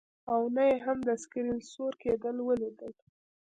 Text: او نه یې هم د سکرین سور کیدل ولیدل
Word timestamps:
او 0.33 0.41
نه 0.55 0.63
یې 0.69 0.77
هم 0.85 0.97
د 1.07 1.09
سکرین 1.23 1.59
سور 1.71 1.93
کیدل 2.03 2.35
ولیدل 2.43 2.93